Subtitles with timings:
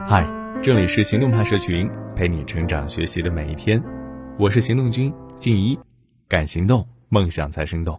[0.00, 0.28] 嗨，
[0.60, 3.80] 这里是行动派社群，陪你成长学习的每一天。
[4.36, 5.78] 我是行动君静怡，
[6.28, 7.98] 敢行动，梦想才生动。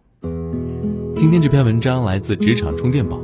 [1.16, 3.18] 今天这篇文章来自职场充电宝。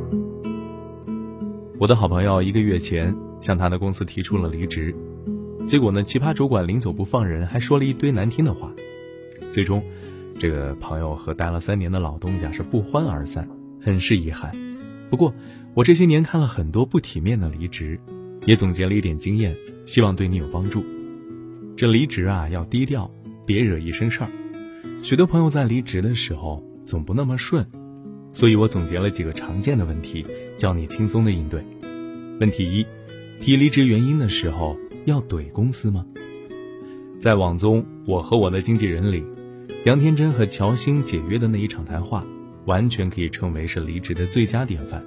[1.78, 4.94] 我的好朋友一个月前向他的公司提出了离职，
[5.66, 8.72] 结果呢，奇葩主管临走不放人，还说了一堆难听的话。
[9.52, 9.84] 最终，
[10.38, 13.46] 这个朋友和待了三年的老东家是不欢而散，
[13.82, 14.50] 很是遗憾。
[15.10, 15.34] 不过，
[15.74, 18.00] 我这些年看了很多不体面的离职。
[18.44, 19.56] 也总结了一点经验，
[19.86, 20.84] 希望对你有帮助。
[21.76, 23.10] 这离职啊，要低调，
[23.46, 24.30] 别惹一身事儿。
[25.02, 27.66] 许多朋友在离职的时候总不那么顺，
[28.32, 30.24] 所以我总结了几个常见的问题，
[30.56, 31.64] 教你轻松的应对。
[32.40, 32.86] 问题一：
[33.40, 36.04] 提离职原因的时候要怼公司吗？
[37.18, 39.24] 在网综《我和我的经纪人》里，
[39.84, 42.24] 杨天真和乔欣解约的那一场谈话，
[42.66, 45.04] 完全可以称为是离职的最佳典范。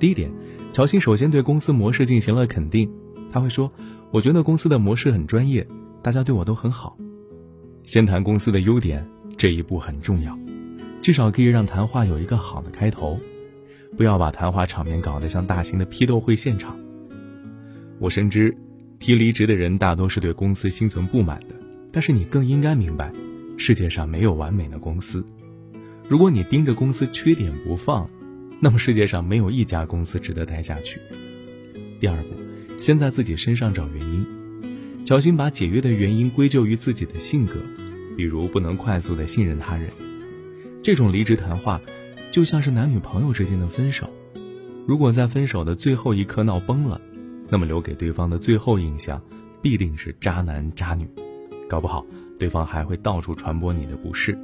[0.00, 0.28] 第一点。
[0.72, 2.88] 乔欣首先对公司模式进行了肯定，
[3.30, 3.70] 他会说
[4.12, 5.66] ：“我觉得公司的模式很专业，
[6.00, 6.96] 大家对我都很好。”
[7.84, 9.04] 先谈公司的优点，
[9.36, 10.38] 这一步很重要，
[11.02, 13.18] 至少可以让谈话有一个好的开头，
[13.96, 16.78] 不要把谈话场面搞得像大型的批斗会现场。
[17.98, 18.56] 我深知，
[19.00, 21.54] 提离职的人大多是对公司心存不满的，
[21.90, 23.12] 但是你更应该明白，
[23.56, 25.24] 世界上没有完美的公司，
[26.08, 28.08] 如果你盯着公司缺点不放。
[28.60, 31.00] 那么世界上没有一家公司值得待下去。
[31.98, 32.34] 第二步，
[32.78, 34.26] 先在自己身上找原因。
[35.04, 37.54] 乔欣把解约的原因归咎于自己的性格，
[38.16, 39.90] 比如不能快速的信任他人。
[40.82, 41.80] 这种离职谈话，
[42.30, 44.08] 就像是男女朋友之间的分手。
[44.86, 47.00] 如果在分手的最后一刻闹崩了，
[47.48, 49.22] 那么留给对方的最后印象，
[49.62, 51.08] 必定是渣男渣女。
[51.68, 52.06] 搞不好，
[52.38, 54.38] 对方还会到处传播你的不是。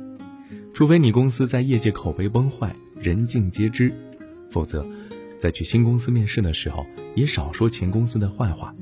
[0.72, 3.92] 除非你公司在业界口碑崩坏，人尽皆知。
[4.50, 4.86] 否则，
[5.36, 8.74] 在去新公司面试的时候，也少说前公司的坏话。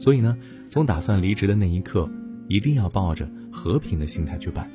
[0.00, 0.36] 所以呢，
[0.66, 2.10] 从打算离职的那一刻，
[2.48, 4.70] 一定要抱着和平的心态去办。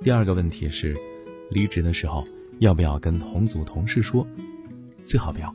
[0.00, 0.96] 第二个问题是，
[1.50, 2.26] 离职的时候
[2.58, 4.26] 要不要跟同组同事说？
[5.04, 5.54] 最好不要。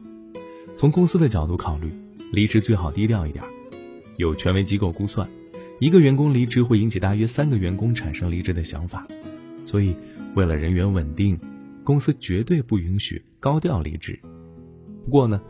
[0.76, 1.92] 从公司的角度考虑，
[2.32, 3.44] 离职最好低调一点。
[4.18, 5.28] 有权威机构估算，
[5.80, 9.08] 一个员工离职会引起大约三个员工产生离职的想法。
[9.66, 9.96] 所以，
[10.36, 11.38] 为了人员稳定。
[11.88, 14.20] 公司绝对不允许高调离职。
[15.06, 15.42] 不过呢，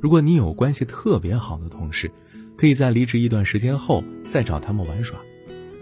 [0.00, 2.10] 如果你有关系特别好的同事，
[2.56, 5.16] 可以在离职一段时间后再找他们玩耍，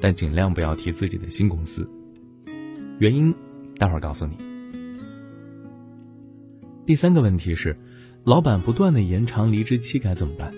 [0.02, 1.90] 但尽量不要提自己的新公司。
[2.98, 3.34] 原因，
[3.78, 4.36] 待会儿告诉你。
[6.84, 7.74] 第三个问题是，
[8.22, 10.52] 老板不断的延长离职期该怎么办？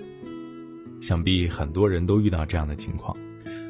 [1.01, 3.17] 想必很多人都遇到这样的情况：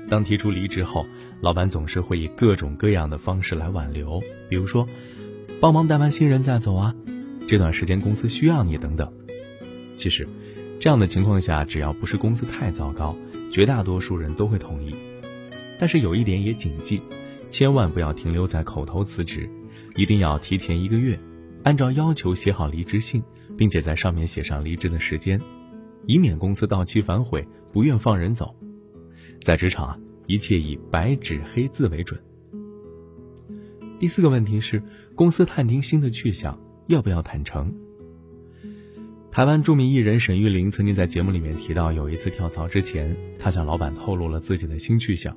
[0.09, 1.05] 当提出离职后，
[1.43, 4.19] 老板总是会以各种各样的方式来挽留，
[4.49, 4.89] 比如说。
[5.65, 6.95] 帮忙带完新人再走啊，
[7.49, 9.11] 这段时间公司需要你等等。
[9.95, 10.29] 其实，
[10.79, 13.17] 这样的情况下，只要不是公司太糟糕，
[13.51, 14.95] 绝大多数人都会同意。
[15.79, 17.01] 但是有一点也谨记，
[17.49, 19.49] 千万不要停留在口头辞职，
[19.97, 21.19] 一定要提前一个月，
[21.63, 23.23] 按照要求写好离职信，
[23.57, 25.41] 并且在上面写上离职的时间，
[26.05, 27.43] 以免公司到期反悔，
[27.73, 28.55] 不愿放人走。
[29.41, 32.21] 在职场啊，一切以白纸黑字为准。
[33.99, 34.83] 第四个问题是，
[35.15, 37.73] 公司探听新的去向，要不要坦诚？
[39.31, 45.37] 台湾著名艺人沈玉琳曾经在节目里面提到，有一次跳槽之前，她向老板透露了自己的新去向，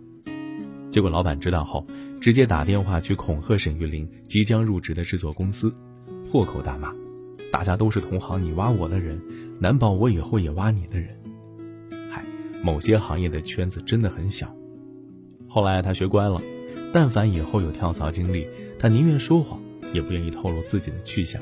[0.90, 1.86] 结果老板知道后，
[2.20, 5.74] 直接打电话去恐吓沈玉琳即将入职的制作公司，
[6.30, 6.94] 破口大骂
[7.52, 9.22] ：“大家都是同行，你挖我的人，
[9.60, 11.16] 难保我以后也挖你的人。”
[12.10, 12.26] 嗨，
[12.64, 14.54] 某些行业的圈子真的很小。
[15.48, 16.42] 后来他学乖了。
[16.94, 18.48] 但凡以后有跳槽经历，
[18.80, 19.62] 他宁愿说谎，
[19.94, 21.42] 也不愿意透露自己的去向。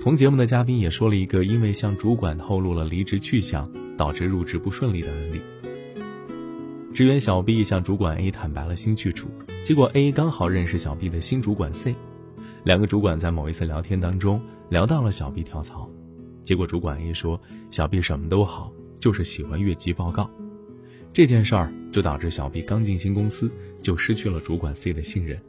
[0.00, 5.40] 同节目的嘉宾也说了一个因为向主管透露了离职去向，导致入职不顺利的案例。
[6.92, 9.28] 职员小 B 向主管 A 坦白了新去处，
[9.64, 11.94] 结果 A 刚好认识小 B 的新主管 C，
[12.64, 15.88] 两个主管在某一次聊天当中聊到了小 B 跳槽，
[16.42, 20.28] 结果主管 A 说小 B 什么都好，就是喜欢越级报告。
[21.12, 23.50] 这件事儿就导致小 B 刚进新公司
[23.82, 25.40] 就失去了主管 C 的信任。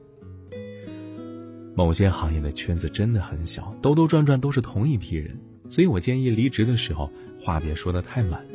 [1.74, 5.40] 某些行业的圈子真的很小，兜兜转转都是同一批人，
[5.70, 7.10] 所以我建议离职的时候
[7.40, 8.46] 话别说的太满。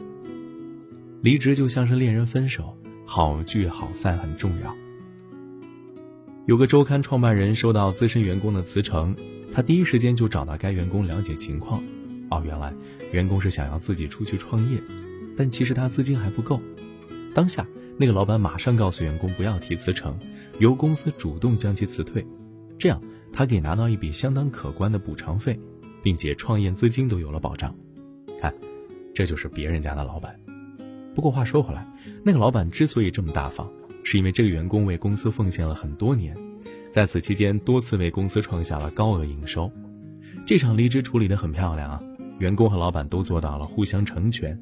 [1.22, 4.76] 离职就像是恋人分手，好聚好散很重要。
[6.44, 9.16] 有个周刊创办人收到资深员工的辞呈，
[9.50, 11.82] 他第一时间就找到该员工了解情况。
[12.30, 12.72] 哦，原来
[13.12, 14.78] 员工是想要自己出去创业，
[15.36, 16.60] 但其实他资金还不够。
[17.34, 17.66] 当下，
[17.98, 20.18] 那个老板马上告诉员工不要提辞呈，
[20.58, 22.26] 由公司主动将其辞退，
[22.78, 23.00] 这样
[23.32, 25.58] 他可以拿到一笔相当可观的补偿费，
[26.02, 27.74] 并且创业资金都有了保障。
[28.38, 28.54] 看，
[29.14, 30.38] 这就是别人家的老板。
[31.14, 31.86] 不过话说回来，
[32.22, 33.66] 那个老板之所以这么大方，
[34.04, 36.36] 是因为这个员工为公司奉献了很多年，
[36.90, 39.72] 在此期间多次为公司创下了高额营收。
[40.44, 42.02] 这场离职处理得很漂亮啊，
[42.38, 44.60] 员工和老板都做到了互相成全。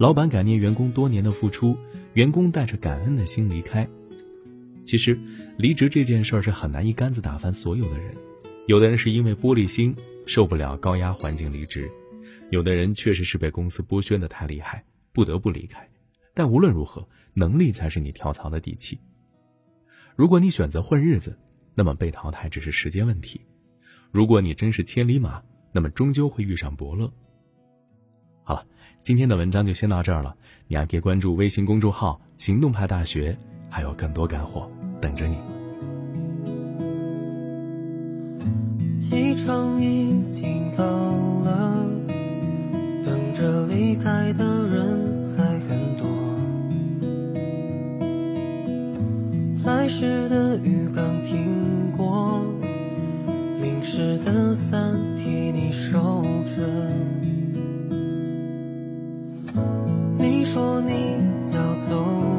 [0.00, 1.76] 老板感念员工多年的付出，
[2.14, 3.86] 员工带着感恩的心离开。
[4.82, 5.20] 其实，
[5.58, 8.16] 离职这件事儿是很难一竿子打翻所有的人。
[8.66, 9.94] 有的人是因为玻璃心，
[10.24, 11.82] 受不了高压环境离职；
[12.48, 14.82] 有的人确实是被公司剥削的太厉害，
[15.12, 15.86] 不得不离开。
[16.32, 18.98] 但无论如何，能力才是你跳槽的底气。
[20.16, 21.38] 如果你选择混日子，
[21.74, 23.38] 那么被淘汰只是时间问题；
[24.10, 25.42] 如果你真是千里马，
[25.72, 27.12] 那么终究会遇上伯乐。
[28.42, 28.64] 好了。
[29.02, 30.36] 今天的文章就先到这儿了，
[30.68, 33.34] 你还可以关注微信公众号“行动派大学”，
[33.70, 34.70] 还有更多干货
[35.00, 35.38] 等着你。
[38.98, 41.86] 机场已经到了，
[43.02, 46.06] 等着离开的人还很多，
[49.64, 52.44] 来时的雨刚停过，
[53.62, 55.98] 淋湿的伞替你收
[56.44, 57.09] 着。
[60.18, 61.16] 你说你
[61.52, 62.29] 要走。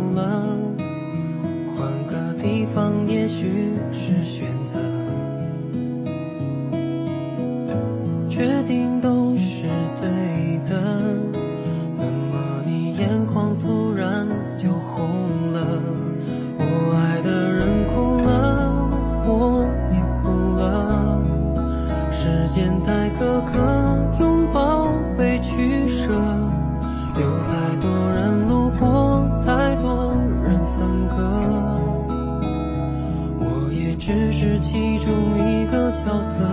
[34.01, 36.43] 只是其中一个角色。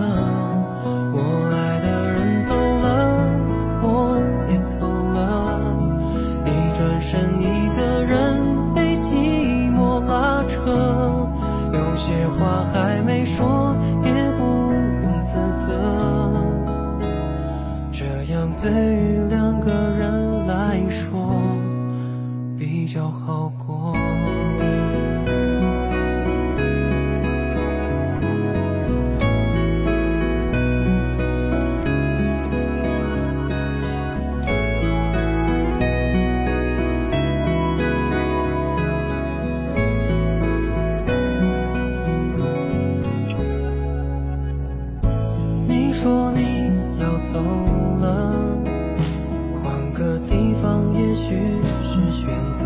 [1.11, 2.87] 我爱的人走了，
[3.81, 4.77] 我也走
[5.15, 5.59] 了，
[6.45, 6.47] 一
[6.77, 8.13] 转身，一个人
[8.75, 10.59] 被寂寞拉扯。
[11.73, 14.45] 有些话还没说，也不
[15.01, 15.33] 用自
[15.65, 15.67] 责，
[17.91, 19.18] 这样对于
[52.29, 52.58] 天。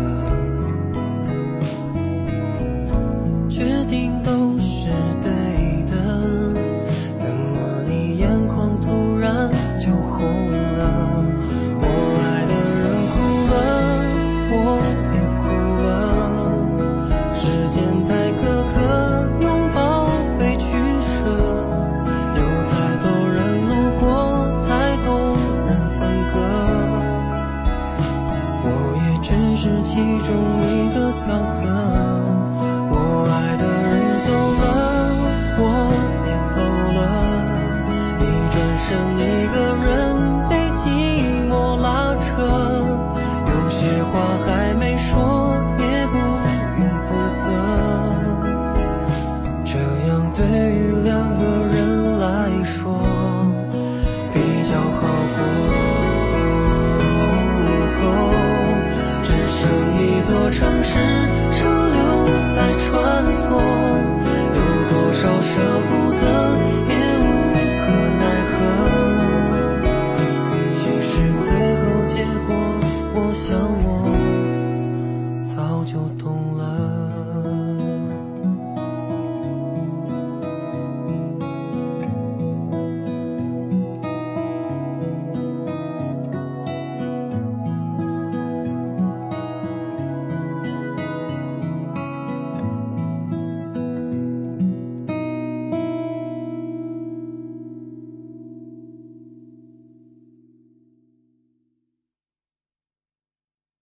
[51.04, 52.98] 两个人来说
[54.32, 55.02] 比较好
[55.36, 55.38] 过。
[59.22, 59.60] 只剩
[60.00, 60.94] 一座城市
[61.52, 62.00] 车流
[62.54, 63.83] 在穿梭。